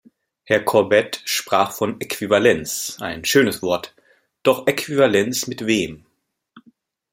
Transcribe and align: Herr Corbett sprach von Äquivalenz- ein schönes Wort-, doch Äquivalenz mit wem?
Herr 0.45 0.63
Corbett 0.65 1.21
sprach 1.25 1.73
von 1.73 2.01
Äquivalenz- 2.01 2.97
ein 3.01 3.23
schönes 3.23 3.61
Wort-, 3.61 3.93
doch 4.43 4.65
Äquivalenz 4.65 5.45
mit 5.45 5.67
wem? 5.67 6.07